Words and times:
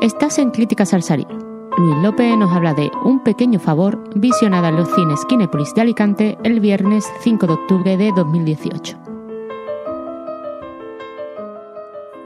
Estás 0.00 0.38
en 0.38 0.50
Críticas 0.50 0.94
al 0.94 1.02
Salir. 1.02 1.26
Luis 1.76 1.96
López 2.02 2.34
nos 2.38 2.50
habla 2.54 2.72
de 2.72 2.90
Un 3.04 3.22
pequeño 3.22 3.60
favor, 3.60 4.02
visionada 4.18 4.70
en 4.70 4.76
los 4.76 4.88
cines 4.94 5.26
Kinépolis 5.26 5.74
de 5.74 5.82
Alicante 5.82 6.38
el 6.42 6.58
viernes 6.60 7.04
5 7.20 7.46
de 7.46 7.52
octubre 7.52 7.96
de 7.98 8.10
2018. 8.16 8.98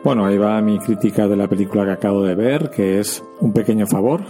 Bueno, 0.04 0.24
ahí 0.24 0.38
va 0.38 0.60
mi 0.60 0.78
crítica 0.78 1.26
de 1.26 1.34
la 1.34 1.48
película 1.48 1.84
que 1.84 1.90
acabo 1.90 2.22
de 2.22 2.36
ver, 2.36 2.70
que 2.70 3.00
es 3.00 3.24
Un 3.40 3.52
pequeño 3.52 3.88
favor, 3.88 4.22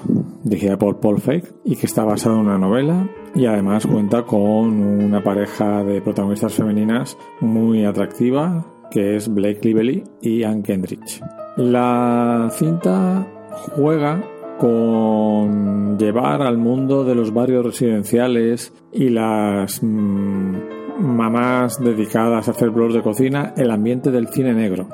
dirigida 0.43 0.79
por 0.79 1.01
Paul 1.01 1.21
Feig 1.21 1.45
y 1.67 1.77
que 1.77 1.85
está 1.85 2.03
basada 2.03 2.37
en 2.37 2.47
una 2.47 2.57
novela 2.57 3.11
y 3.35 3.45
además 3.45 3.87
cuenta 3.87 4.23
con 4.23 4.41
una 4.41 5.23
pareja 5.23 5.85
de 5.85 6.01
protagonistas 6.01 6.55
femeninas 6.55 7.19
muy 7.41 7.85
atractiva, 7.85 8.65
que 8.91 9.17
es 9.17 9.29
Blake 9.29 9.61
Lively 9.65 10.03
y 10.23 10.45
Anne 10.45 10.63
Kendrick. 10.63 11.44
La 11.57 12.48
cinta 12.50 13.27
juega 13.77 14.23
con 14.59 15.98
llevar 15.98 16.42
al 16.42 16.59
mundo 16.59 17.05
de 17.05 17.15
los 17.15 17.33
barrios 17.33 17.65
residenciales 17.65 18.73
y 18.92 19.10
las 19.10 19.80
mm, 19.82 20.56
mamás 20.98 21.79
dedicadas 21.79 22.48
a 22.48 22.51
hacer 22.51 22.70
blogs 22.70 22.95
de 22.95 23.02
cocina 23.02 23.52
el 23.56 23.70
ambiente 23.70 24.10
del 24.10 24.29
cine 24.29 24.52
negro, 24.52 24.88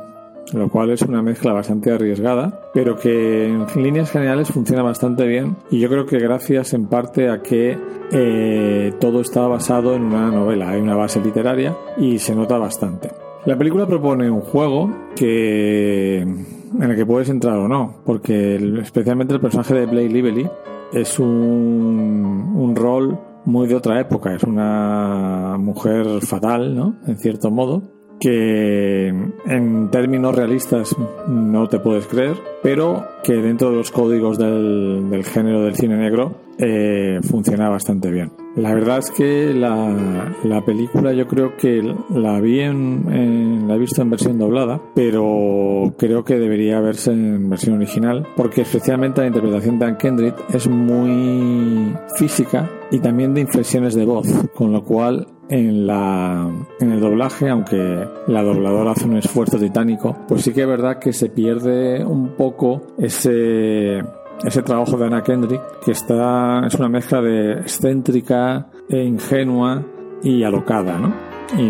lo 0.53 0.69
cual 0.69 0.91
es 0.91 1.03
una 1.03 1.23
mezcla 1.23 1.53
bastante 1.53 1.93
arriesgada, 1.93 2.61
pero 2.75 2.97
que 2.97 3.47
en 3.47 3.67
líneas 3.83 4.11
generales 4.11 4.51
funciona 4.51 4.83
bastante 4.83 5.27
bien 5.27 5.57
y 5.71 5.79
yo 5.79 5.89
creo 5.89 6.05
que 6.05 6.19
gracias 6.19 6.75
en 6.75 6.89
parte 6.89 7.31
a 7.31 7.41
que 7.41 7.79
eh, 8.13 8.93
todo 9.01 9.21
está 9.21 9.47
basado 9.47 9.95
en 9.95 10.03
una 10.03 10.31
novela, 10.31 10.71
hay 10.71 10.81
una 10.81 10.97
base 10.97 11.21
literaria 11.21 11.77
y 11.97 12.19
se 12.19 12.35
nota 12.35 12.59
bastante. 12.59 13.30
La 13.47 13.57
película 13.57 13.87
propone 13.87 14.31
un 14.31 14.43
juego 14.43 14.91
que 15.17 16.21
en 16.21 16.83
el 16.83 16.97
que 16.97 17.07
puedes 17.07 17.29
entrar 17.29 17.57
o 17.57 17.69
no, 17.69 18.03
porque 18.05 18.57
especialmente 18.83 19.35
el 19.35 19.41
personaje 19.41 19.75
de 19.75 19.87
Blake 19.87 20.09
Lively 20.09 20.49
es 20.93 21.19
un, 21.19 22.53
un 22.55 22.77
rol 22.77 23.19
muy 23.47 23.67
de 23.67 23.77
otra 23.77 24.01
época, 24.01 24.35
es 24.35 24.43
una 24.45 25.57
mujer 25.59 26.21
fatal, 26.21 26.77
¿no? 26.77 26.97
En 27.07 27.19
cierto 27.19 27.51
modo, 27.51 27.83
que 28.21 29.09
en 29.09 29.91
términos 29.91 30.35
realistas 30.35 30.95
no 31.27 31.67
te 31.69 31.81
puedes 31.81 32.07
creer, 32.07 32.37
pero 32.63 33.07
que 33.25 33.35
dentro 33.35 33.71
de 33.71 33.77
los 33.77 33.91
códigos 33.91 34.39
del, 34.39 35.09
del 35.09 35.25
género 35.25 35.63
del 35.63 35.75
cine 35.75 35.97
negro 35.97 36.43
eh, 36.59 37.21
funciona 37.23 37.71
bastante 37.71 38.11
bien. 38.11 38.31
La 38.57 38.75
verdad 38.75 38.99
es 38.99 39.11
que 39.11 39.55
la, 39.55 40.35
la 40.43 40.65
película 40.65 41.13
yo 41.13 41.27
creo 41.29 41.57
que 41.57 41.95
la 42.11 42.41
vi 42.41 42.61
en, 42.61 43.69
la 43.69 43.77
he 43.77 43.79
visto 43.79 44.03
en 44.03 44.11
versión 44.11 44.39
doblada, 44.39 44.81
pero 44.95 45.95
creo 45.97 46.25
que 46.25 46.39
debería 46.39 46.81
verse 46.81 47.13
en 47.13 47.49
versión 47.49 47.77
original, 47.77 48.27
porque 48.37 48.63
especialmente 48.63 49.21
la 49.21 49.29
interpretación 49.29 49.79
de 49.79 49.85
Anne 49.87 49.99
Kendrick 49.99 50.35
es 50.53 50.69
muy 50.69 51.95
física 52.17 52.69
y 52.91 52.99
también 52.99 53.35
de 53.35 53.43
inflexiones 53.43 53.95
de 53.95 54.05
voz, 54.05 54.27
con 54.55 54.73
lo 54.73 54.85
cual 54.85 55.29
en, 55.49 55.87
la, 55.87 56.51
en 56.81 56.93
el 56.93 57.01
doblaje, 57.01 57.49
aunque 57.49 58.05
la 58.27 58.43
dobladora 58.43 58.93
hace 58.93 59.05
un 59.05 59.17
esfuerzo 59.17 59.59
titánico, 59.59 60.17
pues 60.27 60.43
sí 60.43 60.53
que 60.53 60.63
es 60.63 60.69
verdad 60.69 60.99
que 60.99 61.13
se 61.13 61.29
pierde 61.29 62.05
un 62.05 62.31
poco 62.37 62.83
ese, 62.99 64.03
ese 64.45 64.63
trabajo 64.63 64.97
de 64.97 65.07
Anna 65.07 65.23
Kendrick, 65.23 65.81
que 65.85 65.93
está, 65.93 66.67
es 66.67 66.75
una 66.75 66.89
mezcla 66.89 67.21
de 67.21 67.53
excéntrica 67.53 68.67
e 68.89 69.05
ingenua 69.05 69.83
y 70.23 70.43
alocada, 70.43 70.99
¿no? 70.99 71.15
Y, 71.57 71.69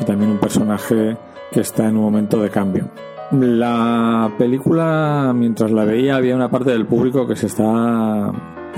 y 0.00 0.04
también 0.04 0.30
un 0.30 0.38
personaje 0.38 1.16
que 1.50 1.60
está 1.60 1.88
en 1.88 1.96
un 1.96 2.02
momento 2.02 2.40
de 2.40 2.50
cambio. 2.50 2.90
La 3.32 4.32
película, 4.38 5.32
mientras 5.34 5.70
la 5.70 5.84
veía, 5.84 6.16
había 6.16 6.34
una 6.34 6.50
parte 6.50 6.70
del 6.70 6.86
público 6.86 7.26
que 7.26 7.36
se 7.36 7.46
está 7.46 8.32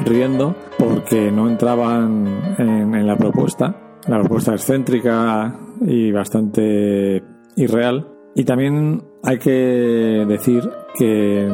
riendo 0.05 0.55
porque 0.79 1.31
no 1.31 1.49
entraban 1.49 2.27
en, 2.59 2.95
en 2.95 3.07
la 3.07 3.17
propuesta 3.17 3.75
la 4.09 4.19
propuesta 4.19 4.53
excéntrica 4.53 5.59
y 5.81 6.11
bastante 6.11 7.23
irreal. 7.57 8.09
Y 8.35 8.45
también 8.45 9.03
hay 9.23 9.39
que 9.39 10.25
decir 10.27 10.69
que 10.95 11.49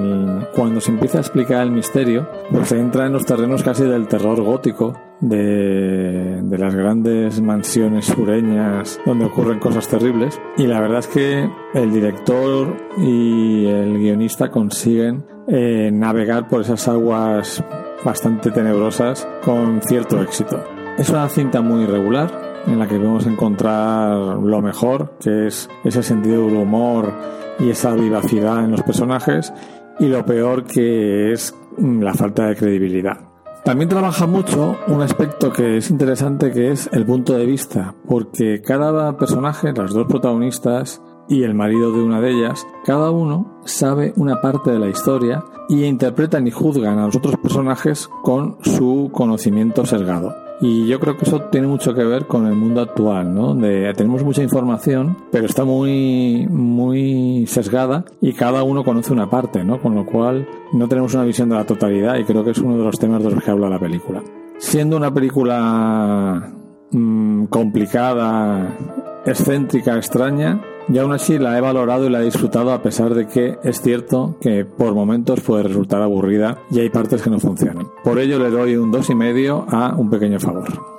cuando 0.54 0.80
se 0.80 0.90
empieza 0.90 1.18
a 1.18 1.20
explicar 1.20 1.62
el 1.62 1.72
misterio, 1.72 2.28
pues 2.50 2.68
se 2.68 2.78
entra 2.78 3.06
en 3.06 3.12
los 3.12 3.26
terrenos 3.26 3.62
casi 3.62 3.84
del 3.84 4.06
terror 4.06 4.40
gótico, 4.42 4.94
de, 5.20 6.40
de 6.42 6.58
las 6.58 6.74
grandes 6.74 7.40
mansiones 7.40 8.06
sureñas 8.06 9.00
donde 9.04 9.24
ocurren 9.24 9.58
cosas 9.58 9.88
terribles. 9.88 10.40
Y 10.56 10.66
la 10.66 10.80
verdad 10.80 11.00
es 11.00 11.08
que 11.08 11.50
el 11.74 11.92
director 11.92 12.76
y 12.98 13.66
el 13.66 13.98
guionista 13.98 14.50
consiguen 14.50 15.24
eh, 15.48 15.90
navegar 15.92 16.46
por 16.46 16.60
esas 16.60 16.86
aguas 16.88 17.64
bastante 18.04 18.50
tenebrosas 18.50 19.26
con 19.44 19.80
cierto 19.82 20.22
éxito. 20.22 20.77
Es 20.98 21.10
una 21.10 21.28
cinta 21.28 21.60
muy 21.60 21.86
regular 21.86 22.28
en 22.66 22.80
la 22.80 22.88
que 22.88 22.96
podemos 22.96 23.24
encontrar 23.24 24.16
lo 24.16 24.60
mejor, 24.60 25.12
que 25.20 25.46
es 25.46 25.70
ese 25.84 26.02
sentido 26.02 26.46
del 26.46 26.56
humor 26.56 27.12
y 27.60 27.70
esa 27.70 27.94
vivacidad 27.94 28.64
en 28.64 28.72
los 28.72 28.82
personajes, 28.82 29.52
y 30.00 30.06
lo 30.06 30.26
peor 30.26 30.64
que 30.64 31.32
es 31.32 31.54
la 31.78 32.14
falta 32.14 32.48
de 32.48 32.56
credibilidad. 32.56 33.16
También 33.64 33.88
trabaja 33.88 34.26
mucho 34.26 34.76
un 34.88 35.00
aspecto 35.00 35.52
que 35.52 35.76
es 35.76 35.88
interesante 35.90 36.50
que 36.50 36.72
es 36.72 36.90
el 36.92 37.06
punto 37.06 37.34
de 37.34 37.46
vista, 37.46 37.94
porque 38.08 38.60
cada 38.60 39.16
personaje, 39.16 39.72
las 39.72 39.92
dos 39.92 40.08
protagonistas 40.08 41.00
y 41.28 41.44
el 41.44 41.54
marido 41.54 41.92
de 41.92 42.02
una 42.02 42.20
de 42.20 42.32
ellas, 42.32 42.66
cada 42.84 43.12
uno 43.12 43.60
sabe 43.66 44.14
una 44.16 44.40
parte 44.40 44.72
de 44.72 44.80
la 44.80 44.88
historia 44.88 45.44
y 45.68 45.84
interpretan 45.84 46.48
y 46.48 46.50
juzgan 46.50 46.98
a 46.98 47.06
los 47.06 47.14
otros 47.14 47.36
personajes 47.36 48.08
con 48.24 48.56
su 48.62 49.10
conocimiento 49.12 49.86
sesgado. 49.86 50.47
Y 50.60 50.88
yo 50.88 50.98
creo 50.98 51.16
que 51.16 51.24
eso 51.24 51.42
tiene 51.42 51.68
mucho 51.68 51.94
que 51.94 52.04
ver 52.04 52.26
con 52.26 52.46
el 52.46 52.54
mundo 52.54 52.80
actual, 52.80 53.32
¿no? 53.32 53.48
Donde 53.48 53.92
tenemos 53.94 54.24
mucha 54.24 54.42
información, 54.42 55.16
pero 55.30 55.46
está 55.46 55.64
muy, 55.64 56.48
muy 56.50 57.46
sesgada 57.46 58.04
y 58.20 58.32
cada 58.32 58.64
uno 58.64 58.82
conoce 58.82 59.12
una 59.12 59.30
parte, 59.30 59.62
¿no? 59.62 59.80
Con 59.80 59.94
lo 59.94 60.04
cual 60.04 60.48
no 60.72 60.88
tenemos 60.88 61.14
una 61.14 61.24
visión 61.24 61.48
de 61.48 61.54
la 61.54 61.64
totalidad 61.64 62.16
y 62.16 62.24
creo 62.24 62.42
que 62.42 62.50
es 62.50 62.58
uno 62.58 62.76
de 62.76 62.84
los 62.84 62.98
temas 62.98 63.22
de 63.22 63.30
los 63.30 63.42
que 63.42 63.50
habla 63.50 63.68
la 63.68 63.78
película. 63.78 64.20
Siendo 64.58 64.96
una 64.96 65.14
película 65.14 66.52
mmm, 66.90 67.44
complicada, 67.44 68.76
excéntrica, 69.24 69.96
extraña, 69.96 70.60
y 70.88 70.98
aún 70.98 71.12
así 71.12 71.38
la 71.38 71.56
he 71.56 71.60
valorado 71.60 72.06
y 72.06 72.10
la 72.10 72.20
he 72.20 72.24
disfrutado 72.24 72.72
a 72.72 72.82
pesar 72.82 73.14
de 73.14 73.26
que 73.26 73.58
es 73.62 73.80
cierto 73.80 74.36
que 74.40 74.64
por 74.64 74.94
momentos 74.94 75.40
puede 75.40 75.64
resultar 75.64 76.02
aburrida 76.02 76.58
y 76.70 76.80
hay 76.80 76.90
partes 76.90 77.22
que 77.22 77.30
no 77.30 77.40
funcionan. 77.40 77.88
Por 78.04 78.18
ello 78.18 78.38
le 78.38 78.50
doy 78.50 78.76
un 78.76 78.90
dos 78.90 79.10
y 79.10 79.14
medio 79.14 79.66
a 79.68 79.94
un 79.96 80.10
pequeño 80.10 80.40
favor. 80.40 80.97